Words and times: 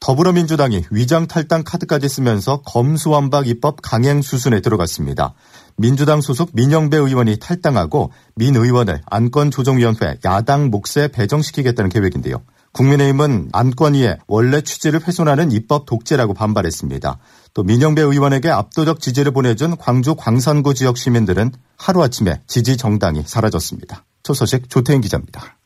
더불어민주당이 0.00 0.84
위장 0.90 1.26
탈당 1.26 1.64
카드까지 1.64 2.08
쓰면서 2.08 2.62
검수완박 2.62 3.48
입법 3.48 3.82
강행 3.82 4.22
수순에 4.22 4.60
들어갔습니다. 4.60 5.34
민주당 5.76 6.20
소속 6.20 6.50
민영배 6.54 6.96
의원이 6.96 7.38
탈당하고 7.40 8.12
민 8.34 8.56
의원을 8.56 9.02
안건조정위원회 9.06 10.18
야당 10.24 10.70
몫에 10.70 11.08
배정시키겠다는 11.08 11.90
계획인데요. 11.90 12.42
국민의힘은 12.72 13.48
안건위의 13.52 14.18
원래 14.28 14.60
취지를 14.60 15.00
훼손하는 15.06 15.50
입법 15.52 15.86
독재라고 15.86 16.34
반발했습니다. 16.34 17.18
또 17.54 17.62
민영배 17.64 18.02
의원에게 18.02 18.50
압도적 18.50 19.00
지지를 19.00 19.32
보내준 19.32 19.76
광주 19.76 20.14
광산구 20.14 20.74
지역 20.74 20.96
시민들은 20.96 21.52
하루아침에 21.76 22.42
지지 22.46 22.76
정당이 22.76 23.22
사라졌습니다. 23.26 24.04
첫 24.22 24.34
소식 24.34 24.68
조태인 24.68 25.00
기자입니다. 25.00 25.58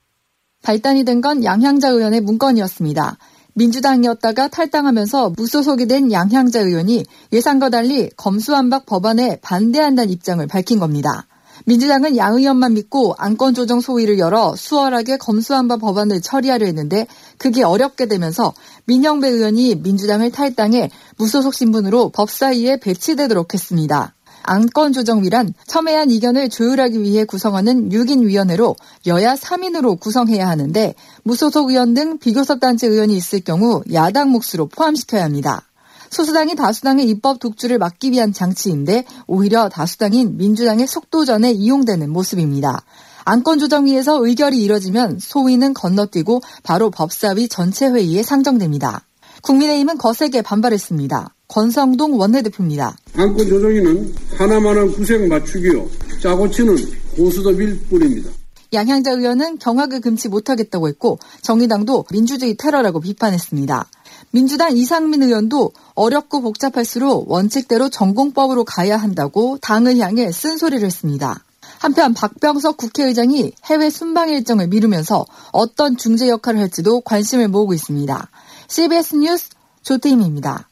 발단이 0.62 1.04
된 1.04 1.20
건 1.20 1.42
양향자 1.44 1.88
의원의 1.88 2.20
문건이었습니다. 2.20 3.16
민주당이었다가 3.54 4.48
탈당하면서 4.48 5.30
무소속이 5.36 5.86
된 5.86 6.10
양향자 6.10 6.60
의원이 6.60 7.04
예상과 7.32 7.70
달리 7.70 8.10
검수완박 8.16 8.86
법안에 8.86 9.40
반대한다는 9.42 10.10
입장을 10.10 10.46
밝힌 10.46 10.78
겁니다. 10.78 11.26
민주당은 11.64 12.16
양 12.16 12.34
의원만 12.34 12.74
믿고 12.74 13.14
안건 13.18 13.54
조정 13.54 13.80
소위를 13.80 14.18
열어 14.18 14.56
수월하게 14.56 15.18
검수완박 15.18 15.80
법안을 15.80 16.20
처리하려 16.20 16.66
했는데 16.66 17.06
그게 17.38 17.62
어렵게 17.62 18.06
되면서 18.06 18.54
민영배 18.86 19.28
의원이 19.28 19.76
민주당을 19.76 20.32
탈당해 20.32 20.90
무소속 21.18 21.54
신분으로 21.54 22.08
법사위에 22.10 22.78
배치되도록 22.80 23.54
했습니다. 23.54 24.14
안건조정위란 24.42 25.54
첨예한 25.66 26.10
이견을 26.10 26.48
조율하기 26.48 27.02
위해 27.02 27.24
구성하는 27.24 27.90
6인 27.90 28.24
위원회로 28.24 28.76
여야 29.06 29.34
3인으로 29.34 29.98
구성해야 30.00 30.48
하는데 30.48 30.94
무소속 31.22 31.70
의원 31.70 31.94
등 31.94 32.18
비교섭 32.18 32.60
단체 32.60 32.86
의원이 32.86 33.16
있을 33.16 33.40
경우 33.40 33.82
야당 33.92 34.30
몫으로 34.30 34.66
포함시켜야 34.66 35.24
합니다. 35.24 35.62
소수당이 36.10 36.56
다수당의 36.56 37.08
입법 37.08 37.38
독주를 37.38 37.78
막기 37.78 38.10
위한 38.10 38.34
장치인데 38.34 39.04
오히려 39.26 39.70
다수당인 39.70 40.36
민주당의 40.36 40.86
속도전에 40.86 41.52
이용되는 41.52 42.10
모습입니다. 42.10 42.84
안건조정위에서 43.24 44.24
의결이 44.24 44.62
이뤄지면 44.62 45.18
소위는 45.20 45.74
건너뛰고 45.74 46.42
바로 46.62 46.90
법사위 46.90 47.48
전체 47.48 47.88
회의에 47.88 48.22
상정됩니다. 48.22 49.06
국민의힘은 49.42 49.96
거세게 49.98 50.42
반발했습니다. 50.42 51.34
권성동 51.52 52.18
원내대표입니다. 52.18 52.96
안건 53.14 53.46
조정위는 53.46 54.14
하나만한 54.38 54.90
구색 54.92 55.28
맞추기요. 55.28 55.86
짜고 56.22 56.50
치는 56.50 56.76
고수톱일 57.14 57.78
뿐입니다. 57.90 58.30
양향자 58.72 59.10
의원은 59.10 59.58
경악을 59.58 60.00
금치 60.00 60.28
못하겠다고 60.28 60.88
했고 60.88 61.18
정의당도 61.42 62.06
민주주의 62.10 62.56
테러라고 62.56 63.00
비판했습니다. 63.00 63.86
민주당 64.30 64.74
이상민 64.74 65.22
의원도 65.22 65.72
어렵고 65.94 66.40
복잡할수록 66.40 67.30
원칙대로 67.30 67.90
전공법으로 67.90 68.64
가야 68.64 68.96
한다고 68.96 69.58
당을 69.60 69.98
향해 69.98 70.32
쓴소리를 70.32 70.82
했습니다. 70.86 71.44
한편 71.78 72.14
박병석 72.14 72.78
국회의장이 72.78 73.52
해외 73.66 73.90
순방 73.90 74.30
일정을 74.30 74.68
미루면서 74.68 75.26
어떤 75.50 75.98
중재 75.98 76.28
역할을 76.28 76.60
할지도 76.60 77.02
관심을 77.02 77.48
모으고 77.48 77.74
있습니다. 77.74 78.30
CBS 78.68 79.16
뉴스 79.16 79.50
조태임입니다. 79.82 80.68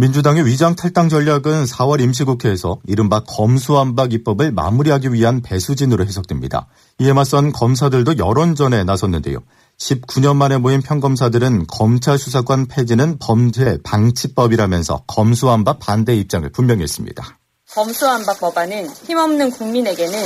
민주당의 0.00 0.46
위장 0.46 0.74
탈당 0.74 1.10
전략은 1.10 1.64
4월 1.64 2.00
임시국회에서 2.00 2.78
이른바 2.86 3.22
검수완박 3.22 4.14
입법을 4.14 4.50
마무리하기 4.50 5.12
위한 5.12 5.42
배수진으로 5.42 6.06
해석됩니다. 6.06 6.68
이에 7.00 7.12
맞선 7.12 7.52
검사들도 7.52 8.16
여론전에 8.16 8.84
나섰는데요. 8.84 9.40
19년 9.78 10.36
만에 10.36 10.56
모인 10.56 10.80
평검사들은 10.80 11.66
검찰 11.66 12.16
수사권 12.16 12.68
폐지는 12.68 13.18
범죄 13.18 13.76
방치법이라면서 13.84 15.04
검수완박 15.06 15.80
반대 15.80 16.16
입장을 16.16 16.48
분명히 16.50 16.82
했습니다. 16.82 17.38
검수완박 17.72 18.40
법안은 18.40 18.88
힘없는 19.06 19.50
국민에게는 19.50 20.18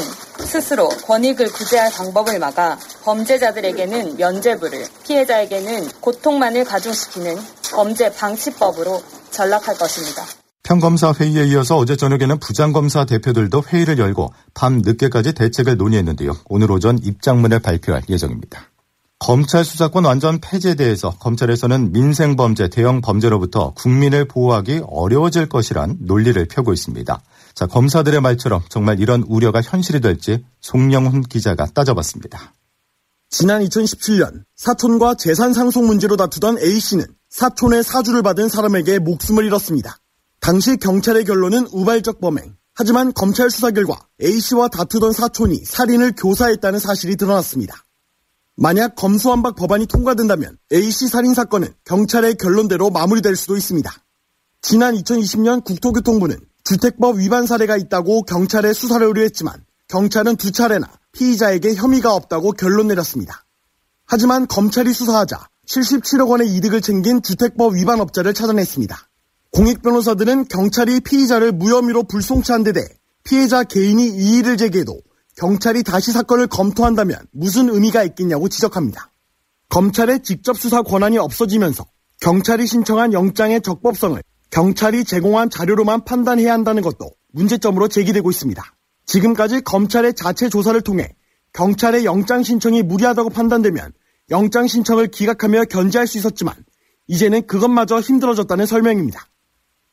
스스로 0.47 0.89
권익을 0.89 1.51
구제할 1.51 1.91
방법을 1.91 2.39
막아 2.39 2.79
범죄자들에게는 3.03 4.19
면죄부를 4.19 4.87
피해자에게는 5.03 5.89
고통만을 6.01 6.65
가중시키는 6.65 7.37
범죄 7.73 8.13
방치법으로 8.13 9.03
전락할 9.35 9.77
것입니다. 9.77 10.25
평검사 10.63 11.13
회의에 11.13 11.45
이어서 11.49 11.77
어제 11.77 11.95
저녁에는 11.95 12.39
부장검사 12.39 13.05
대표들도 13.05 13.65
회의를 13.69 13.99
열고 13.99 14.33
밤 14.55 14.79
늦게까지 14.79 15.35
대책을 15.35 15.77
논의했는데요. 15.77 16.35
오늘 16.49 16.71
오전 16.71 16.99
입장문을 16.99 17.59
발표할 17.59 18.03
예정입니다. 18.09 18.71
검찰 19.19 19.65
수사권 19.65 20.05
완전 20.05 20.39
폐지에 20.41 20.75
대해서 20.75 21.11
검찰에서는 21.11 21.93
민생범죄, 21.93 22.69
대형 22.69 23.01
범죄로부터 23.01 23.73
국민을 23.75 24.27
보호하기 24.27 24.83
어려워질 24.87 25.49
것이란 25.49 25.99
논리를 26.01 26.43
펴고 26.47 26.73
있습니다. 26.73 27.23
자, 27.55 27.67
검사들의 27.67 28.21
말처럼 28.21 28.63
정말 28.69 29.01
이런 29.01 29.23
우려가 29.23 29.61
현실이 29.63 30.01
될지 30.01 30.45
송영훈 30.61 31.23
기자가 31.23 31.67
따져봤습니다. 31.67 32.55
지난 33.31 33.63
2017년 33.65 34.45
사촌과 34.57 35.15
재산 35.15 35.53
상속 35.53 35.85
문제로 35.85 36.17
다투던 36.17 36.59
A씨는 36.59 37.07
사촌의 37.35 37.83
사주를 37.83 38.23
받은 38.23 38.49
사람에게 38.49 39.01
목숨을 39.01 39.45
잃었습니다. 39.45 39.99
당시 40.39 40.77
경찰의 40.77 41.25
결론은 41.25 41.67
우발적 41.73 42.21
범행. 42.21 42.55
하지만 42.77 43.13
검찰 43.13 43.51
수사 43.51 43.73
결과 43.73 43.99
A씨와 44.23 44.69
다투던 44.69 45.11
사촌이 45.11 45.65
살인을 45.65 46.13
교사했다는 46.17 46.79
사실이 46.79 47.17
드러났습니다. 47.17 47.75
만약 48.55 48.95
검수완박 48.95 49.57
법안이 49.57 49.87
통과된다면 49.87 50.59
A씨 50.73 51.09
살인 51.09 51.35
사건은 51.35 51.75
경찰의 51.85 52.37
결론대로 52.37 52.91
마무리될 52.91 53.35
수도 53.35 53.57
있습니다. 53.57 53.93
지난 54.63 54.95
2020년 54.95 55.65
국토교통부는 55.65 56.39
주택법 56.63 57.19
위반 57.19 57.47
사례가 57.47 57.77
있다고 57.77 58.23
경찰에 58.23 58.73
수사를 58.73 59.05
의뢰했지만 59.05 59.65
경찰은 59.89 60.37
두 60.37 60.53
차례나 60.53 60.89
피의자에게 61.11 61.75
혐의가 61.75 62.15
없다고 62.15 62.53
결론 62.53 62.87
내렸습니다. 62.87 63.45
하지만 64.07 64.47
검찰이 64.47 64.93
수사하자 64.93 65.49
77억 65.67 66.29
원의 66.29 66.55
이득을 66.55 66.81
챙긴 66.81 67.23
주택법 67.23 67.75
위반 67.75 68.01
업자를 68.01 68.35
찾아냈습니다. 68.35 68.97
공익 69.51 69.83
변호사들은 69.83 70.49
경찰이 70.49 71.01
피의자를 71.01 71.53
무혐의로 71.53 72.03
불송치한 72.05 72.65
데 72.65 72.73
대해 72.73 72.87
피해자 73.23 73.63
개인이 73.63 74.07
이의를 74.07 74.57
제기해도 74.57 75.01
경찰이 75.37 75.83
다시 75.83 76.13
사건을 76.13 76.47
검토한다면 76.47 77.19
무슨 77.33 77.69
의미가 77.69 78.05
있겠냐고 78.05 78.49
지적합니다. 78.49 79.11
검찰의 79.69 80.23
직접 80.23 80.57
수사 80.57 80.83
권한이 80.83 81.19
없어지면서 81.19 81.87
경찰이 82.21 82.67
신청한 82.67 83.13
영장의 83.13 83.63
적법성을 83.63 84.23
경찰이 84.51 85.05
제공한 85.05 85.51
자료로만 85.51 86.05
판단해야 86.05 86.53
한다는 86.53 86.83
것도 86.83 87.11
문제점으로 87.33 87.89
제기되고 87.89 88.31
있습니다. 88.31 88.63
지금까지 89.07 89.63
검찰의 89.63 90.15
자체 90.15 90.49
조사를 90.49 90.81
통해 90.83 91.15
경찰의 91.53 92.05
영장 92.05 92.43
신청이 92.43 92.83
무리하다고 92.83 93.31
판단되면 93.31 93.93
영장 94.31 94.67
신청을 94.67 95.09
기각하며 95.09 95.65
견제할 95.65 96.07
수 96.07 96.19
있었지만 96.19 96.55
이제는 97.07 97.47
그것마저 97.47 98.01
힘들어졌다는 98.01 98.67
설명입니다. 98.67 99.29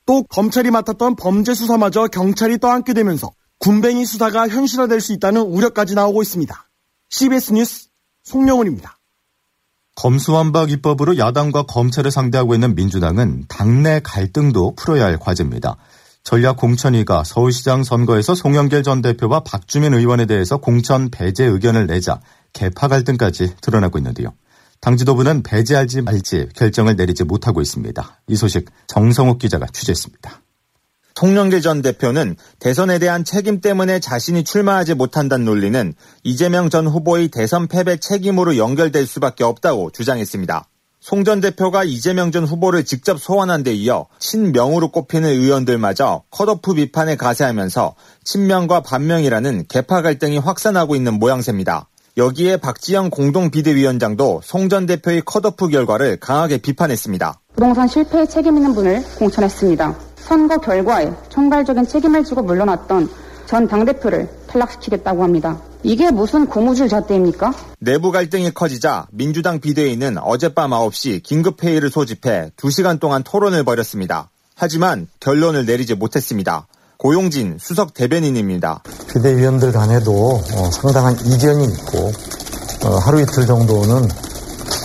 또 0.06 0.24
검찰이 0.24 0.72
맡았던 0.72 1.16
범죄 1.16 1.54
수사마저 1.54 2.08
경찰이 2.08 2.60
떠안게 2.60 2.94
되면서 2.94 3.32
군뱅이 3.60 4.06
수사가 4.06 4.48
현실화될 4.48 5.02
수 5.02 5.14
있다는 5.14 5.42
우려까지 5.42 5.94
나오고 5.96 6.22
있습니다. 6.22 6.70
CBS 7.10 7.54
뉴스 7.54 7.88
송영훈입니다. 8.24 8.98
검수완박 9.96 10.72
입법으로 10.72 11.18
야당과 11.18 11.64
검찰을 11.64 12.12
상대하고 12.12 12.54
있는 12.54 12.76
민주당은 12.76 13.46
당내 13.50 14.00
갈등도 14.04 14.76
풀어야 14.76 15.06
할 15.06 15.20
과제입니다. 15.20 15.76
전략 16.24 16.58
공천위가 16.58 17.24
서울시장 17.24 17.84
선거에서 17.84 18.34
송영길 18.34 18.84
전 18.84 19.02
대표와 19.02 19.42
박주민 19.42 19.94
의원에 19.94 20.26
대해서 20.26 20.58
공천 20.58 21.10
배제 21.10 21.46
의견을 21.46 21.88
내자 21.88 22.20
개파 22.54 22.88
갈등까지 22.88 23.56
드러나고 23.62 23.98
있는데요. 24.00 24.34
당 24.80 24.98
지도부는 24.98 25.44
배제할지 25.44 26.02
말지 26.02 26.50
결정을 26.56 26.96
내리지 26.96 27.24
못하고 27.24 27.62
있습니다. 27.62 28.22
이 28.28 28.36
소식 28.36 28.70
정성욱 28.88 29.38
기자가 29.40 29.68
취재했습니다. 29.68 30.42
송영길 31.22 31.62
전 31.62 31.84
대표는 31.84 32.36
대선에 32.60 32.98
대한 32.98 33.24
책임 33.24 33.62
때문에 33.62 34.00
자신이 34.00 34.44
출마하지 34.44 34.96
못한다는 34.96 35.46
논리는 35.46 35.94
이재명 36.24 36.72
전 36.72 36.88
후보의 36.88 37.28
대선 37.28 37.68
패배 37.68 37.98
책임으로 37.98 38.58
연결될 38.58 39.06
수밖에 39.06 39.44
없다고 39.44 39.92
주장했습니다. 39.92 40.68
송 41.00 41.24
전 41.24 41.42
대표가 41.42 41.84
이재명 41.84 42.32
전 42.32 42.44
후보를 42.46 42.86
직접 42.86 43.20
소환한 43.20 43.62
데 43.62 43.74
이어 43.74 44.08
친명으로 44.20 44.90
꼽히는 44.90 45.30
의원들마저 45.30 46.24
컷오프 46.32 46.74
비판에 46.74 47.18
가세하면서 47.18 47.96
친명과 48.24 48.82
반명이라는 48.82 49.66
개파 49.68 50.02
갈등이 50.02 50.40
확산하고 50.40 50.96
있는 50.96 51.20
모양새입니다. 51.20 51.88
여기에 52.18 52.58
박지영 52.58 53.10
공동 53.10 53.50
비대위원장도 53.52 54.42
송 54.44 54.70
전 54.70 54.86
대표의 54.86 55.22
컷오프 55.26 55.68
결과를 55.70 56.18
강하게 56.20 56.58
비판했습니다. 56.58 57.40
부동산 57.56 57.88
실패에 57.88 58.26
책임 58.26 58.56
있는 58.58 58.74
분을 58.74 59.04
공천했습니다. 59.18 59.98
선거 60.16 60.58
결과에 60.58 61.12
총괄적인 61.30 61.88
책임을 61.88 62.24
지고 62.24 62.42
물러났던 62.44 63.10
전 63.48 63.68
당대표를 63.68 64.30
탈락시키겠다고 64.48 65.24
합니다. 65.24 65.62
이게 65.84 66.10
무슨 66.12 66.46
고무줄 66.46 66.88
잣대입니까? 66.88 67.54
내부 67.80 68.12
갈등이 68.12 68.52
커지자 68.54 69.08
민주당 69.12 69.60
비대위는 69.60 70.18
어젯밤 70.20 70.72
9시 70.72 71.24
긴급회의를 71.24 71.90
소집해 71.90 72.52
2시간 72.56 73.00
동안 73.00 73.24
토론을 73.24 73.64
벌였습니다. 73.64 74.30
하지만 74.56 75.08
결론을 75.20 75.66
내리지 75.66 75.96
못했습니다. 75.96 76.68
고용진 77.02 77.58
수석 77.60 77.96
대변인입니다. 77.96 78.84
비대위원들 79.12 79.72
간에도 79.72 80.36
어, 80.36 80.72
상당한 80.72 81.16
이견이 81.26 81.64
있고 81.74 82.12
어, 82.86 82.98
하루 83.00 83.20
이틀 83.20 83.48
정도는 83.48 84.08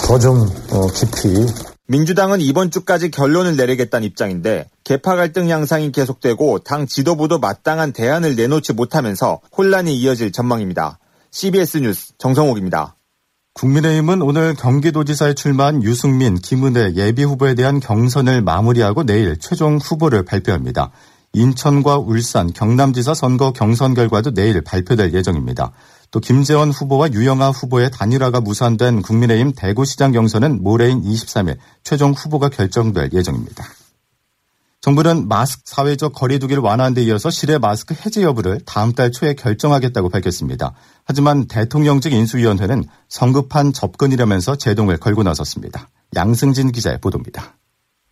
더좀 0.06 0.48
어, 0.70 0.86
깊이 0.94 1.44
민주당은 1.88 2.40
이번 2.40 2.70
주까지 2.70 3.10
결론을 3.10 3.56
내리겠다는 3.56 4.06
입장인데 4.06 4.66
개파 4.84 5.14
갈등 5.14 5.50
양상이 5.50 5.92
계속되고 5.92 6.60
당 6.60 6.86
지도부도 6.86 7.38
마땅한 7.38 7.92
대안을 7.92 8.34
내놓지 8.34 8.72
못하면서 8.72 9.42
혼란이 9.54 9.94
이어질 9.98 10.32
전망입니다. 10.32 10.98
CBS 11.32 11.78
뉴스 11.78 12.14
정성욱입니다. 12.16 12.96
국민의힘은 13.52 14.22
오늘 14.22 14.54
경기도지사에 14.54 15.34
출마한 15.34 15.82
유승민, 15.82 16.36
김은혜 16.36 16.94
예비 16.94 17.24
후보에 17.24 17.54
대한 17.54 17.78
경선을 17.78 18.40
마무리하고 18.40 19.04
내일 19.04 19.38
최종 19.38 19.76
후보를 19.76 20.24
발표합니다. 20.24 20.92
인천과 21.36 21.98
울산, 21.98 22.50
경남지사 22.50 23.12
선거 23.12 23.52
경선 23.52 23.92
결과도 23.92 24.32
내일 24.32 24.62
발표될 24.62 25.12
예정입니다. 25.12 25.70
또 26.10 26.18
김재원 26.18 26.70
후보와 26.70 27.12
유영아 27.12 27.50
후보의 27.50 27.90
단일화가 27.90 28.40
무산된 28.40 29.02
국민의힘 29.02 29.52
대구시장 29.54 30.12
경선은 30.12 30.62
모레인 30.62 31.02
23일 31.02 31.58
최종 31.84 32.12
후보가 32.12 32.48
결정될 32.48 33.10
예정입니다. 33.12 33.66
정부는 34.80 35.28
마스크 35.28 35.62
사회적 35.66 36.14
거리두기를 36.14 36.62
완화한 36.62 36.94
데 36.94 37.02
이어서 37.02 37.28
실외 37.28 37.58
마스크 37.58 37.94
해제 37.94 38.22
여부를 38.22 38.60
다음 38.64 38.92
달 38.92 39.12
초에 39.12 39.34
결정하겠다고 39.34 40.08
밝혔습니다. 40.08 40.72
하지만 41.04 41.48
대통령직 41.48 42.14
인수위원회는 42.14 42.84
성급한 43.10 43.74
접근이라면서 43.74 44.56
제동을 44.56 44.96
걸고 44.96 45.22
나섰습니다. 45.22 45.90
양승진 46.14 46.72
기자의 46.72 46.98
보도입니다. 47.02 47.58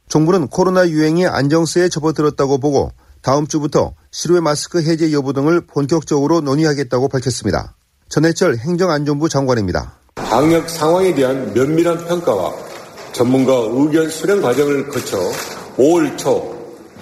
정부는 0.09 0.49
코로나 0.49 0.87
유행이 0.87 1.27
안정세에 1.27 1.89
접어들었다고 1.89 2.59
보고 2.59 2.93
다음 3.25 3.47
주부터 3.47 3.95
실외 4.11 4.41
마스크 4.41 4.83
해제 4.83 5.11
여부 5.13 5.33
등을 5.33 5.67
본격적으로 5.67 6.43
논의하겠다고 6.43 7.09
밝혔습니다. 7.09 7.75
전해철 8.11 8.59
행정안전부 8.59 9.31
장관입니다. 9.31 9.95
방역 10.17 10.69
상황에 10.69 11.15
대한 11.15 11.55
면밀한 11.55 12.07
평가와 12.07 12.53
전문가 13.15 13.55
의견 13.71 14.11
수렴 14.11 14.43
과정을 14.43 14.91
거쳐 14.91 15.17
5월 15.79 16.19
초 16.19 16.55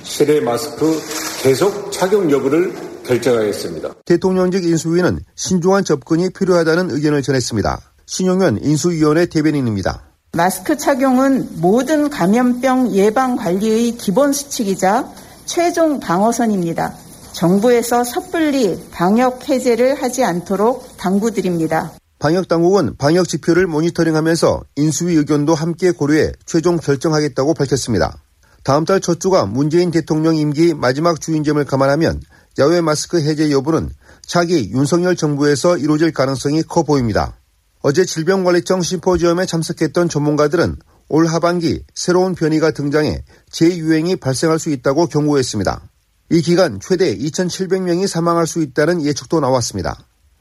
실외 0.05 0.41
마스크 0.41 0.97
계속 1.43 1.91
착용 1.91 2.31
여부를 2.31 2.73
결정하였습니다. 3.05 3.95
대통령직 4.05 4.65
인수위는 4.65 5.25
신중한 5.35 5.85
접근이 5.85 6.31
필요하다는 6.31 6.93
의견을 6.93 7.23
전했습니다. 7.23 7.81
신용현 8.07 8.61
인수위원회 8.63 9.27
대변인입니다. 9.27 10.05
마스크 10.35 10.77
착용은 10.77 11.61
모든 11.61 12.09
감염병 12.09 12.93
예방 12.93 13.35
관리의 13.35 13.97
기본 13.97 14.33
수칙이자 14.33 15.11
최종 15.53 16.01
방어선입니다. 16.01 16.95
정부에서 17.35 18.05
섣불리 18.05 18.83
방역 18.91 19.51
해제를 19.51 20.03
하지 20.03 20.25
않도록 20.25 20.97
당부드립니다. 20.97 21.93
방역 22.19 22.49
당국은 22.49 22.97
방역 22.97 23.29
지표를 23.29 23.67
모니터링하면서 23.67 24.63
인수위 24.77 25.15
의견도 25.17 25.55
함께 25.55 25.91
고려해 25.91 26.33
최종 26.47 26.79
결정하겠다고 26.79 27.53
밝혔습니다. 27.53 28.17
다음 28.65 28.87
달 28.87 28.99
첫 29.01 29.21
주가 29.21 29.45
문재인 29.45 29.91
대통령 29.91 30.37
임기 30.37 30.73
마지막 30.73 31.21
주인점을 31.21 31.63
감안하면 31.67 32.23
야외 32.59 32.81
마스크 32.81 33.21
해제 33.21 33.51
여부는 33.51 33.91
차기 34.27 34.71
윤석열 34.71 35.17
정부에서 35.17 35.77
이루어질 35.77 36.13
가능성이 36.13 36.63
커 36.63 36.83
보입니다. 36.83 37.37
어제 37.83 38.07
질병관리청 38.07 38.81
심포지엄에 38.81 39.45
참석했던 39.45 40.09
전문가들은 40.09 40.77
올 41.09 41.27
하반기 41.27 41.85
새로운 41.95 42.35
변이가 42.35 42.71
등장해 42.73 43.25
재유행이 43.51 44.17
발생할 44.17 44.59
수 44.59 44.71
있다고 44.71 45.07
경고했습니다. 45.07 45.83
이 46.31 46.41
기간 46.41 46.81
최대 46.81 47.17
2,700명이 47.17 48.07
사망할 48.07 48.47
수 48.47 48.63
있다는 48.63 49.03
예측도 49.03 49.41
나왔습니다. 49.41 49.97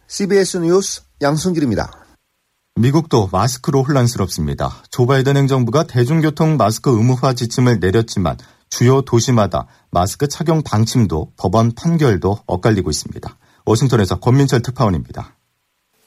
CBS 0.08 0.58
뉴스 0.58 1.02
양승길입니다. 1.22 1.92
미국도 2.76 3.30
마스크로 3.32 3.84
혼란스럽습니다. 3.84 4.84
조 4.90 5.06
바이든 5.06 5.36
행정부가 5.36 5.84
대중교통 5.84 6.58
마스크 6.58 6.90
의무화 6.90 7.34
지침을 7.34 7.80
내렸지만 7.80 8.38
주요 8.70 9.02
도시마다 9.02 9.68
마스크 9.90 10.28
착용 10.28 10.64
방침도 10.64 11.34
법원 11.36 11.74
판결도 11.74 12.40
엇갈리고 12.46 12.90
있습니다. 12.90 13.38
워싱턴에서 13.66 14.20
권민철 14.20 14.62
특파원입니다. 14.62 15.36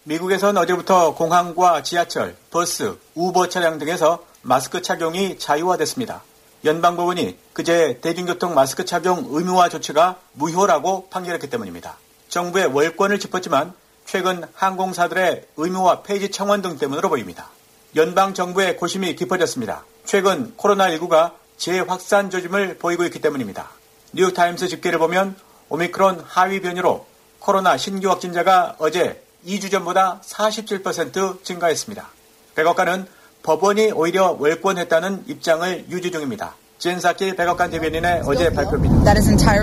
미국에선 0.05 0.57
어제부터 0.57 1.15
공항과 1.15 1.83
지하철, 1.83 2.37
버스, 2.51 2.97
우버 3.15 3.49
차량 3.49 3.79
등에서 3.79 4.25
마스크 4.45 4.83
착용이 4.83 5.39
자유화됐습니다. 5.39 6.23
연방법원이 6.67 7.39
그제 7.55 7.99
대중교통 8.03 8.55
마스크 8.55 8.85
착용 8.85 9.25
의무화 9.31 9.71
조치가 9.71 10.17
무효라고 10.35 11.09
판결했기 11.09 11.49
때문입니다. 11.49 11.97
정부의 12.29 12.67
월권을 12.67 13.19
짚었지만 13.21 13.73
최근 14.05 14.45
항공사들의 14.53 15.47
의무화 15.57 16.03
폐지 16.03 16.31
청원 16.31 16.61
등 16.61 16.77
때문으로 16.77 17.09
보입니다. 17.09 17.49
연방 17.97 18.35
정부의 18.35 18.77
고심이 18.77 19.17
깊어졌습니다. 19.17 19.85
최근 20.05 20.55
코로나19가 20.59 21.33
재확산 21.57 22.29
조짐을 22.29 22.77
보이고 22.77 23.05
있기 23.05 23.21
때문입니다. 23.21 23.71
뉴욕타임스 24.13 24.69
집계를 24.69 24.99
보면 24.99 25.37
오미크론 25.71 26.23
하위 26.27 26.61
변이로 26.61 27.07
코로나 27.39 27.79
신규 27.79 28.11
확진자가 28.11 28.77
어제 28.79 29.23
2주 29.47 29.71
전보다 29.71 30.21
47% 30.23 31.43
증가했습니다. 31.45 32.09
백악관은 32.57 33.07
법원이 33.45 33.93
오히려 33.93 34.37
월권했다는 34.41 35.25
입장을 35.29 35.85
유지 35.91 36.11
중입니다. 36.11 36.55
지엔사키 36.79 37.37
백악관 37.37 37.71
대변인의 37.71 38.23
어제 38.25 38.51
발표입니다. 38.51 39.15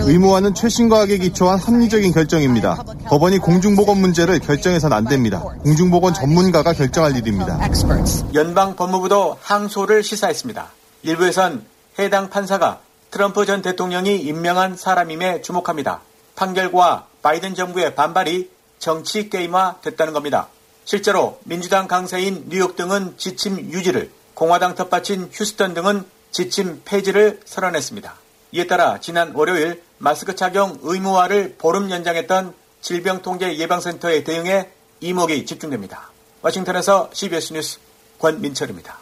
의무화는 0.05 0.53
최신 0.53 0.87
과학에 0.87 1.17
기초한 1.17 1.57
합리적인 1.57 2.13
결정입니다. 2.13 2.83
법원이 3.07 3.39
공중보건 3.39 3.97
문제를 3.97 4.39
결정해서는 4.39 4.95
안 4.95 5.05
됩니다. 5.05 5.39
공중보건 5.63 6.13
전문가가 6.13 6.73
결정할 6.73 7.17
일입니다. 7.17 7.59
연방 8.35 8.75
법무부도 8.75 9.39
항소를 9.41 10.03
시사했습니다. 10.03 10.69
일부에선 11.01 11.65
해당 11.97 12.29
판사가 12.29 12.79
트럼프 13.09 13.47
전 13.47 13.63
대통령이 13.63 14.17
임명한 14.17 14.77
사람임에 14.77 15.41
주목합니다. 15.41 16.01
판결과 16.35 17.07
바이든 17.23 17.55
정부의 17.55 17.95
반발이 17.95 18.49
정치 18.77 19.29
게임화 19.29 19.77
됐다는 19.81 20.13
겁니다. 20.13 20.47
실제로 20.85 21.39
민주당 21.43 21.87
강세인 21.87 22.45
뉴욕 22.49 22.75
등은 22.75 23.15
지침 23.17 23.71
유지를, 23.71 24.11
공화당 24.33 24.75
텃밭인 24.75 25.29
휴스턴 25.31 25.73
등은 25.73 26.05
지침 26.31 26.81
폐지를 26.85 27.39
선언했습니다. 27.45 28.13
이에 28.53 28.67
따라 28.67 28.99
지난 28.99 29.33
월요일 29.33 29.81
마스크 29.97 30.35
착용 30.35 30.79
의무화를 30.81 31.55
보름 31.57 31.89
연장했던 31.89 32.53
질병통제예방센터의 32.81 34.23
대응에 34.23 34.69
이목이 34.99 35.45
집중됩니다. 35.45 36.09
워싱턴에서 36.41 37.09
CBS 37.13 37.53
뉴스 37.53 37.79
권민철입니다. 38.19 38.97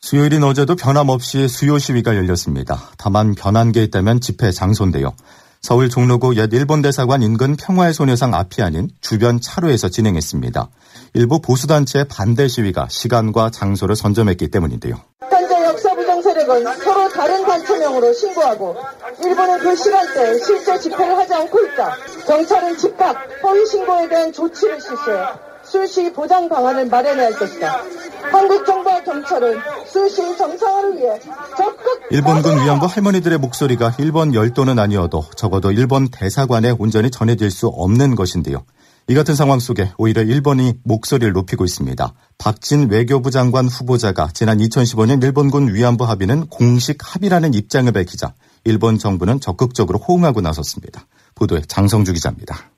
수요일인 0.00 0.44
어제도 0.44 0.76
변함없이 0.76 1.48
수요 1.48 1.78
시위가 1.78 2.14
열렸습니다. 2.14 2.90
다만 2.98 3.34
변한 3.34 3.72
게 3.72 3.82
있다면 3.82 4.20
집회 4.20 4.52
장소인데요. 4.52 5.14
서울 5.62 5.88
종로구 5.88 6.36
옛 6.36 6.48
일본 6.52 6.80
대사관 6.80 7.22
인근 7.22 7.56
평화의 7.56 7.92
소녀상 7.92 8.34
앞이 8.34 8.62
아닌 8.62 8.88
주변 9.00 9.40
차로에서 9.40 9.88
진행했습니다. 9.88 10.68
일부 11.16 11.40
보수단체의 11.40 12.04
반대 12.10 12.46
시위가 12.46 12.88
시간과 12.90 13.48
장소를 13.48 13.96
선점했기 13.96 14.48
때문인데요. 14.48 14.96
현재 15.30 15.64
역사부정 15.64 16.20
세력은 16.20 16.64
서로 16.76 17.08
다른 17.08 17.42
단체명으로 17.42 18.12
신고하고 18.12 18.76
일본은 19.24 19.58
그 19.60 19.74
시간대에 19.74 20.38
실제 20.40 20.78
집회를 20.78 21.16
하지 21.16 21.32
않고 21.32 21.58
있다. 21.58 21.96
경찰은 22.26 22.76
즉각 22.76 23.16
허위 23.42 23.64
신고에 23.64 24.10
대한 24.10 24.30
조치를 24.30 24.78
실시해 24.78 25.16
수시 25.64 26.12
보장 26.12 26.50
방안을 26.50 26.86
마련해야 26.88 27.28
할 27.28 27.32
것이다. 27.32 27.82
한국 28.30 28.66
정부와 28.66 29.02
경찰은 29.02 29.58
수시 29.86 30.36
정상화를 30.36 30.98
위해 30.98 31.18
적극 31.56 32.02
일본군 32.10 32.62
위안부 32.62 32.84
할머니들의 32.84 33.38
목소리가 33.38 33.94
일본 33.98 34.34
열도는 34.34 34.78
아니어도 34.78 35.24
적어도 35.34 35.72
일본 35.72 36.08
대사관에 36.08 36.74
온전히 36.78 37.10
전해질 37.10 37.50
수 37.50 37.68
없는 37.68 38.16
것인데요. 38.16 38.64
이 39.08 39.14
같은 39.14 39.36
상황 39.36 39.60
속에 39.60 39.92
오히려 39.98 40.22
일본이 40.22 40.74
목소리를 40.82 41.32
높이고 41.32 41.64
있습니다. 41.64 42.12
박진 42.38 42.90
외교부 42.90 43.30
장관 43.30 43.68
후보자가 43.68 44.30
지난 44.34 44.58
2015년 44.58 45.22
일본군 45.22 45.72
위안부 45.72 46.04
합의는 46.04 46.48
공식 46.48 46.98
합의라는 47.00 47.54
입장을 47.54 47.90
밝히자 47.92 48.34
일본 48.64 48.98
정부는 48.98 49.38
적극적으로 49.38 50.00
호응하고 50.00 50.40
나섰습니다. 50.40 51.06
보도에 51.36 51.62
장성주 51.68 52.14
기자입니다. 52.14 52.72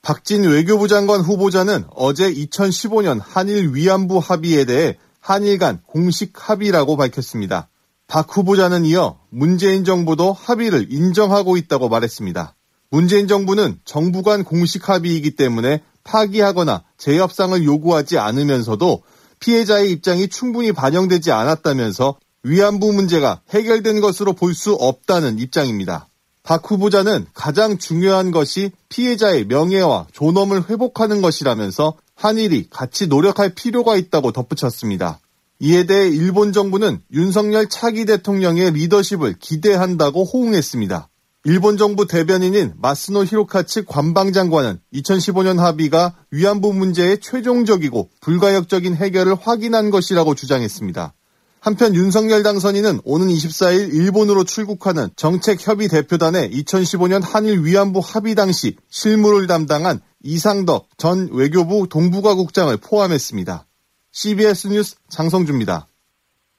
박진 0.00 0.44
외교부 0.44 0.88
장관 0.88 1.20
후보자는 1.20 1.84
어제 1.94 2.32
2015년 2.32 3.20
한일 3.22 3.74
위안부 3.74 4.18
합의에 4.18 4.64
대해 4.64 4.96
한일 5.20 5.58
간 5.58 5.82
공식 5.86 6.32
합의라고 6.34 6.96
밝혔습니다. 6.96 7.68
박 8.06 8.34
후보자는 8.34 8.86
이어 8.86 9.18
문재인 9.28 9.84
정부도 9.84 10.32
합의를 10.32 10.90
인정하고 10.90 11.58
있다고 11.58 11.90
말했습니다. 11.90 12.55
문재인 12.90 13.28
정부는 13.28 13.80
정부 13.84 14.22
간 14.22 14.44
공식 14.44 14.88
합의이기 14.88 15.36
때문에 15.36 15.82
파기하거나 16.04 16.84
재협상을 16.98 17.62
요구하지 17.64 18.18
않으면서도 18.18 19.02
피해자의 19.40 19.90
입장이 19.90 20.28
충분히 20.28 20.72
반영되지 20.72 21.32
않았다면서 21.32 22.16
위안부 22.44 22.92
문제가 22.92 23.40
해결된 23.50 24.00
것으로 24.00 24.32
볼 24.32 24.54
수 24.54 24.72
없다는 24.72 25.38
입장입니다. 25.38 26.08
박 26.44 26.70
후보자는 26.70 27.26
가장 27.34 27.76
중요한 27.76 28.30
것이 28.30 28.70
피해자의 28.88 29.46
명예와 29.46 30.06
존엄을 30.12 30.70
회복하는 30.70 31.20
것이라면서 31.20 31.94
한일이 32.14 32.68
같이 32.70 33.08
노력할 33.08 33.54
필요가 33.54 33.96
있다고 33.96 34.30
덧붙였습니다. 34.30 35.18
이에 35.58 35.84
대해 35.86 36.08
일본 36.08 36.52
정부는 36.52 37.02
윤석열 37.12 37.68
차기 37.68 38.04
대통령의 38.04 38.70
리더십을 38.72 39.36
기대한다고 39.40 40.24
호응했습니다. 40.24 41.08
일본 41.48 41.76
정부 41.76 42.08
대변인인 42.08 42.72
마스노 42.76 43.22
히로카츠 43.22 43.84
관방장관은 43.84 44.80
2015년 44.92 45.58
합의가 45.58 46.16
위안부 46.32 46.72
문제의 46.72 47.20
최종적이고 47.20 48.10
불가역적인 48.20 48.96
해결을 48.96 49.36
확인한 49.36 49.90
것이라고 49.90 50.34
주장했습니다. 50.34 51.14
한편 51.60 51.94
윤석열 51.94 52.42
당선인은 52.42 52.98
오는 53.04 53.28
24일 53.28 53.94
일본으로 53.94 54.42
출국하는 54.42 55.10
정책협의 55.14 55.86
대표단에 55.86 56.50
2015년 56.50 57.22
한일 57.22 57.62
위안부 57.62 58.00
합의 58.02 58.34
당시 58.34 58.76
실무를 58.90 59.46
담당한 59.46 60.00
이상덕 60.24 60.88
전 60.98 61.28
외교부 61.30 61.86
동북아 61.88 62.34
국장을 62.34 62.76
포함했습니다. 62.76 63.68
CBS 64.10 64.66
뉴스 64.66 64.96
장성주입니다. 65.10 65.86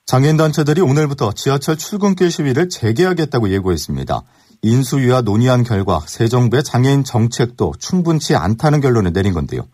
장애인단체들이 0.08 0.80
오늘부터 0.82 1.34
지하철 1.34 1.78
출근길 1.78 2.32
시위를 2.32 2.70
재개하겠다고 2.70 3.52
예고했습니다. 3.52 4.22
인수위와 4.62 5.22
논의한 5.22 5.64
결과 5.64 6.02
새 6.08 6.30
정부의 6.30 6.64
장애인 6.64 7.04
정책도 7.04 7.74
충분치 7.78 8.34
않다는 8.34 8.80
결론을 8.80 9.12
내린 9.12 9.34
건데요. 9.34 9.68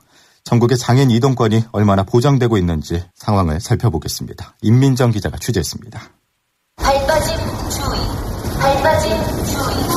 전국의 0.43 0.79
장애인 0.79 1.11
이동권이 1.11 1.65
얼마나 1.71 2.03
보장되고 2.03 2.57
있는지 2.57 3.03
상황을 3.15 3.61
살펴보겠습니다. 3.61 4.55
임민정 4.61 5.11
기자가 5.11 5.37
취재했습니다. 5.37 6.01
발 6.77 7.07
빠짐 7.07 7.37
주의, 7.69 8.59
발 8.59 8.83
빠짐 8.83 9.11
주의. 9.45 9.92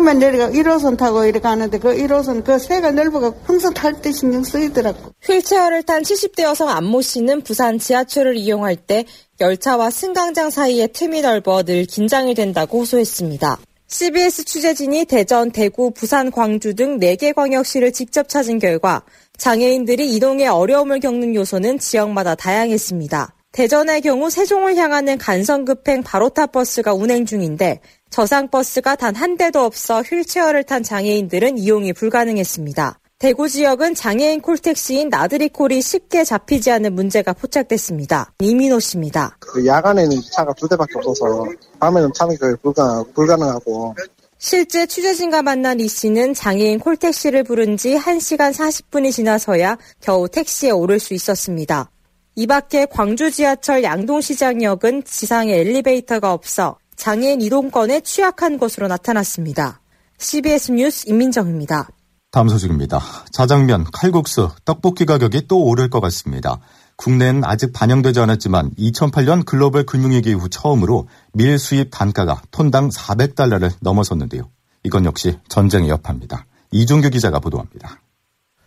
그러면 0.00 0.18
내가 0.18 0.48
1호선 0.48 0.96
타고 0.96 1.24
이렇게 1.24 1.40
가는데 1.40 1.78
그 1.78 1.94
1호선 1.94 2.42
그 2.42 2.58
새가 2.58 2.92
넓어가 2.92 3.34
항상 3.44 3.74
탈 3.74 4.00
때 4.00 4.10
신경 4.10 4.42
쓰이더라고. 4.42 5.12
휠체어를 5.22 5.82
탄 5.82 6.00
70대 6.00 6.44
여성 6.44 6.70
안모 6.70 7.02
씨는 7.02 7.42
부산 7.42 7.78
지하철을 7.78 8.34
이용할 8.38 8.76
때 8.76 9.04
열차와 9.40 9.90
승강장 9.90 10.48
사이에 10.48 10.86
틈이 10.86 11.20
넓어 11.20 11.62
늘 11.64 11.84
긴장이 11.84 12.34
된다고 12.34 12.80
호소했습니다. 12.80 13.58
CBS 13.88 14.44
취재진이 14.44 15.04
대전, 15.04 15.50
대구, 15.50 15.90
부산, 15.90 16.30
광주 16.30 16.72
등 16.72 16.98
4개 16.98 17.34
광역시를 17.34 17.92
직접 17.92 18.26
찾은 18.26 18.58
결과 18.58 19.02
장애인들이 19.36 20.14
이동에 20.14 20.46
어려움을 20.46 21.00
겪는 21.00 21.34
요소는 21.34 21.78
지역마다 21.78 22.34
다양했습니다. 22.36 23.34
대전의 23.52 24.00
경우 24.02 24.30
세종을 24.30 24.76
향하는 24.76 25.18
간선급행 25.18 26.04
바로타 26.04 26.46
버스가 26.46 26.94
운행 26.94 27.26
중인데 27.26 27.80
저상 28.10 28.48
버스가 28.48 28.96
단 28.96 29.14
한 29.20 29.36
대도 29.36 29.60
없어 29.60 30.02
휠체어를 30.02 30.64
탄 30.64 30.82
장애인들은 30.82 31.58
이용이 31.58 31.92
불가능했습니다. 31.92 32.98
대구 33.18 33.48
지역은 33.48 33.94
장애인 33.94 34.40
콜택시인 34.40 35.10
나들이콜이 35.10 35.82
쉽게 35.82 36.24
잡히지 36.24 36.70
않는 36.70 36.94
문제가 36.94 37.34
포착됐습니다. 37.34 38.32
이민호 38.38 38.80
씨입니다. 38.80 39.36
그 39.40 39.66
야간에는 39.66 40.10
차가 40.32 40.54
두 40.54 40.66
대밖에 40.66 40.94
없어서 40.96 41.44
밤에는 41.78 42.10
게 42.30 42.56
불가, 42.62 43.04
불가능하고 43.14 43.94
실제 44.38 44.86
취재진과 44.86 45.42
만난 45.42 45.80
이 45.80 45.86
씨는 45.86 46.32
장애인 46.32 46.78
콜택시를 46.78 47.44
부른 47.44 47.76
지 47.76 47.94
1시간 47.96 48.54
40분이 48.54 49.12
지나서야 49.12 49.76
겨우 50.00 50.26
택시에 50.30 50.70
오를 50.70 50.98
수 50.98 51.12
있었습니다. 51.12 51.90
이 52.36 52.46
밖에 52.46 52.86
광주 52.86 53.30
지하철 53.30 53.82
양동시장역은 53.82 55.04
지상에 55.04 55.58
엘리베이터가 55.58 56.32
없어 56.32 56.78
장애인 57.00 57.40
이동권에 57.40 58.00
취약한 58.02 58.58
것으로 58.58 58.86
나타났습니다. 58.86 59.80
CBS 60.18 60.72
뉴스 60.72 61.08
임민정입니다. 61.08 61.88
다음 62.30 62.50
소식입니다. 62.50 63.00
자장면, 63.32 63.86
칼국수, 63.90 64.50
떡볶이 64.66 65.06
가격이 65.06 65.46
또 65.48 65.64
오를 65.64 65.88
것 65.88 66.00
같습니다. 66.00 66.60
국내는 66.96 67.42
아직 67.44 67.72
반영되지 67.72 68.20
않았지만 68.20 68.72
2008년 68.78 69.46
글로벌 69.46 69.86
금융위기 69.86 70.28
이후 70.28 70.50
처음으로 70.50 71.08
밀 71.32 71.58
수입 71.58 71.88
단가가 71.90 72.42
톤당 72.50 72.90
400달러를 72.90 73.72
넘어섰는데요. 73.80 74.50
이건 74.84 75.06
역시 75.06 75.38
전쟁의 75.48 75.88
여파입니다. 75.88 76.44
이종규 76.70 77.08
기자가 77.08 77.40
보도합니다. 77.40 77.98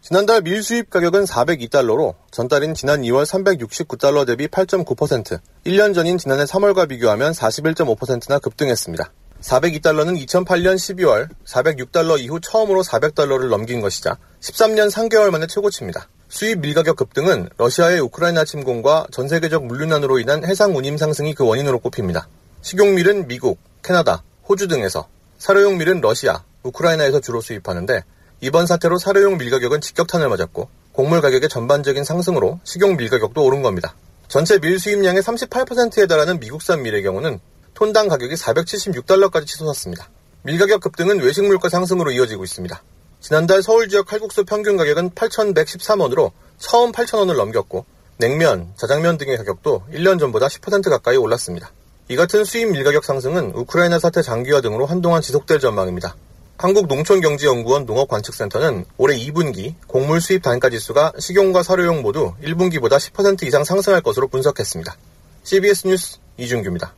지난달 0.03 0.41
밀 0.41 0.62
수입 0.62 0.89
가격은 0.89 1.24
402달러로 1.24 2.15
전달인 2.29 2.74
지난 2.74 3.03
2월 3.03 3.25
369달러 3.25 4.27
대비 4.27 4.50
8.9%, 4.50 5.39
1년 5.65 5.95
전인 5.95 6.17
지난해 6.17 6.43
3월과 6.43 6.89
비교하면 6.89 7.31
41.5%나 7.31 8.39
급등했습니다. 8.39 9.13
402달러는 9.39 10.22
2008년 10.25 10.75
12월 10.75 11.29
406달러 11.45 12.19
이후 12.19 12.41
처음으로 12.41 12.83
400달러를 12.83 13.48
넘긴 13.48 13.79
것이자 13.79 14.17
13년 14.41 14.91
3개월 14.91 15.29
만에 15.29 15.48
최고치입니다. 15.48 16.10
수입 16.27 16.60
밀가격 16.60 16.98
급등은 16.98 17.48
러시아의 17.55 18.01
우크라이나 18.01 18.43
침공과 18.43 19.07
전 19.10 19.29
세계적 19.29 19.65
물류난으로 19.67 20.19
인한 20.19 20.43
해상 20.43 20.75
운임 20.75 20.98
상승이 20.98 21.33
그 21.33 21.45
원인으로 21.45 21.79
꼽힙니다. 21.79 22.27
식용밀은 22.62 23.29
미국, 23.29 23.57
캐나다, 23.81 24.22
호주 24.50 24.67
등에서, 24.67 25.07
사료용 25.38 25.77
밀은 25.77 26.01
러시아, 26.01 26.43
우크라이나에서 26.63 27.22
주로 27.22 27.39
수입하는데 27.39 28.03
이번 28.43 28.67
사태로 28.67 28.97
사료용 28.97 29.38
밀 29.38 29.50
가격은 29.50 29.79
직격탄을 29.79 30.27
맞았고 30.27 30.67
곡물 30.91 31.21
가격의 31.21 31.47
전반적인 31.47 32.03
상승으로 32.03 32.59
식용 32.65 32.97
밀 32.97 33.09
가격도 33.09 33.41
오른 33.41 33.62
겁니다. 33.62 33.95
전체 34.27 34.59
밀 34.59 34.79
수입량의 34.79 35.21
38%에 35.21 36.07
달하는 36.07 36.41
미국산 36.41 36.83
밀의 36.83 37.03
경우는 37.03 37.39
톤당 37.73 38.09
가격이 38.09 38.35
476달러까지 38.35 39.47
치솟았습니다. 39.47 40.09
밀 40.41 40.59
가격 40.59 40.81
급등은 40.81 41.21
외식 41.21 41.45
물가 41.45 41.69
상승으로 41.69 42.12
이어지고 42.12 42.43
있습니다. 42.43 42.83
지난달 43.21 43.63
서울 43.63 43.88
지역 43.88 44.07
칼국수 44.07 44.43
평균 44.43 44.75
가격은 44.75 45.12
8,113원으로 45.12 46.31
처음 46.57 46.91
8,000원을 46.91 47.38
넘겼고 47.38 47.85
냉면, 48.17 48.73
자장면 48.75 49.17
등의 49.17 49.38
가격도 49.38 49.83
1년 49.93 50.19
전보다 50.19 50.47
10% 50.47 50.89
가까이 50.89 51.15
올랐습니다. 51.15 51.71
이 52.09 52.17
같은 52.17 52.43
수입 52.43 52.71
밀가격 52.71 53.05
상승은 53.05 53.53
우크라이나 53.55 54.00
사태 54.00 54.21
장기화 54.21 54.59
등으로 54.59 54.85
한동안 54.85 55.21
지속될 55.21 55.62
전망입니다. 55.62 56.17
한국농촌경제연구원 56.63 57.86
농업관측센터는 57.86 58.86
올해 58.98 59.17
2분기 59.17 59.74
곡물 59.86 60.22
수입 60.22 60.43
단가 60.43 60.70
지수가 60.70 61.13
식용과 61.20 61.62
사료용 61.62 62.01
모두 62.01 62.34
1분기보다 62.41 62.98
10% 62.98 63.43
이상 63.43 63.65
상승할 63.65 64.00
것으로 64.01 64.29
분석했습니다. 64.29 64.96
CBS 65.43 65.88
뉴스 65.88 66.17
이준규입니다. 66.38 66.93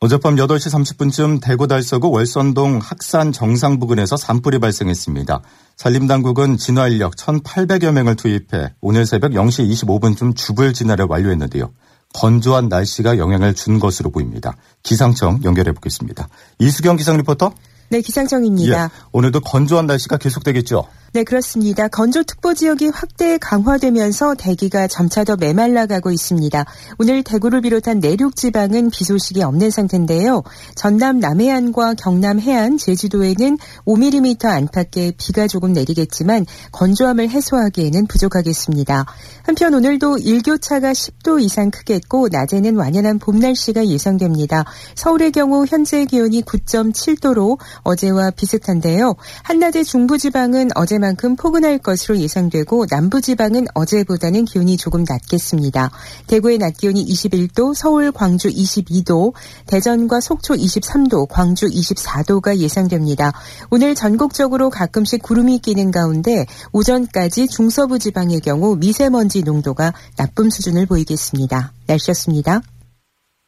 어젯밤 0.00 0.34
8시 0.34 0.98
30분쯤 0.98 1.40
대구 1.40 1.68
달서구 1.68 2.10
월선동 2.10 2.80
학산 2.82 3.30
정상 3.30 3.78
부근에서 3.78 4.16
산불이 4.16 4.58
발생했습니다. 4.58 5.42
산림당국은 5.76 6.56
진화인력 6.56 7.14
1,800여 7.14 7.92
명을 7.92 8.16
투입해 8.16 8.74
오늘 8.80 9.06
새벽 9.06 9.30
0시 9.30 9.70
25분쯤 9.70 10.34
주불 10.34 10.72
진화를 10.72 11.06
완료했는데요. 11.08 11.72
건조한 12.14 12.68
날씨가 12.68 13.18
영향을 13.18 13.54
준 13.54 13.78
것으로 13.78 14.10
보입니다. 14.10 14.56
기상청 14.82 15.38
연결해 15.44 15.70
보겠습니다. 15.70 16.28
이수경 16.58 16.96
기상 16.96 17.16
리포터. 17.18 17.52
네, 17.92 18.00
기상청입니다. 18.00 18.84
예, 18.84 18.88
오늘도 19.12 19.40
건조한 19.40 19.86
날씨가 19.86 20.16
계속되겠죠? 20.16 20.86
네, 21.14 21.24
그렇습니다. 21.24 21.88
건조특보 21.88 22.54
지역이 22.54 22.88
확대 22.88 23.36
강화되면서 23.36 24.34
대기가 24.34 24.86
점차 24.86 25.24
더 25.24 25.36
메말라가고 25.36 26.10
있습니다. 26.10 26.64
오늘 26.98 27.22
대구를 27.22 27.60
비롯한 27.60 28.00
내륙 28.00 28.34
지방은 28.34 28.88
비 28.88 29.04
소식이 29.04 29.42
없는 29.42 29.70
상태인데요. 29.70 30.42
전남 30.74 31.18
남해안과 31.18 31.96
경남 31.98 32.40
해안, 32.40 32.78
제주도에는 32.78 33.58
5mm 33.84 34.46
안팎의 34.46 35.12
비가 35.18 35.46
조금 35.48 35.74
내리겠지만 35.74 36.46
건조함을 36.72 37.28
해소하기에는 37.28 38.06
부족하겠습니다. 38.06 39.04
한편 39.42 39.74
오늘도 39.74 40.16
일교차가 40.16 40.92
10도 40.92 41.42
이상 41.42 41.70
크겠고 41.70 42.28
낮에는 42.32 42.74
완연한 42.74 43.18
봄 43.18 43.38
날씨가 43.38 43.86
예상됩니다. 43.86 44.64
서울의 44.94 45.32
경우 45.32 45.66
현재 45.68 46.06
기온이 46.06 46.40
9.7도로 46.40 47.58
어제와 47.82 48.30
비슷한데요. 48.30 49.14
한낮의 49.42 49.84
중부지방은 49.84 50.70
어제 50.74 51.01
어제만큼 51.02 51.36
포근할 51.36 51.78
것으로 51.78 52.16
예상되고 52.18 52.86
남부지방은 52.88 53.66
어제보다는 53.74 54.44
기온이 54.44 54.76
조금 54.76 55.04
낮겠습니다. 55.06 55.90
대구의 56.28 56.58
낮 56.58 56.76
기온이 56.76 57.04
21도, 57.04 57.74
서울, 57.74 58.12
광주 58.12 58.48
22도, 58.48 59.34
대전과 59.66 60.20
속초 60.20 60.54
23도, 60.54 61.26
광주 61.28 61.66
24도가 61.66 62.56
예상됩니다. 62.56 63.32
오늘 63.70 63.94
전국적으로 63.94 64.70
가끔씩 64.70 65.22
구름이 65.22 65.58
끼는 65.58 65.90
가운데 65.90 66.46
오전까지 66.72 67.48
중서부 67.48 67.98
지방의 67.98 68.40
경우 68.40 68.76
미세먼지 68.76 69.42
농도가 69.42 69.92
나쁨 70.16 70.48
수준을 70.50 70.86
보이겠습니다. 70.86 71.72
날씨였습니다. 71.86 72.62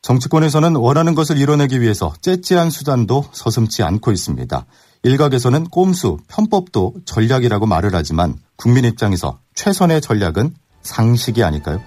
정치권에서는 0.03 0.77
원하는 0.77 1.15
것을 1.15 1.39
이뤄내기 1.39 1.81
위해서 1.81 2.13
째째한 2.21 2.69
수단도 2.69 3.25
서슴지 3.33 3.83
않고 3.83 4.13
있습니다. 4.13 4.67
일각에서는 5.05 5.65
꼼수, 5.65 6.19
편법도 6.29 6.95
전략이라고 7.05 7.67
말을 7.67 7.91
하지만 7.95 8.35
국민 8.57 8.85
입장에서 8.85 9.39
최선의 9.55 10.01
전략은 10.01 10.55
상식이 10.83 11.45
아닐까요? 11.45 11.81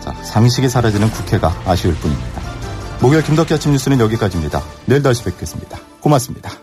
자, 0.00 0.12
상식이 0.22 0.68
사라지는 0.68 1.10
국회가 1.10 1.54
아쉬울 1.64 1.94
뿐입니다. 1.94 2.42
목요일 3.00 3.24
김덕기 3.24 3.54
아침 3.54 3.72
뉴스는 3.72 4.00
여기까지입니다. 4.00 4.62
내일 4.86 5.02
다시 5.02 5.24
뵙겠습니다. 5.24 5.78
고맙습니다. 6.00 6.61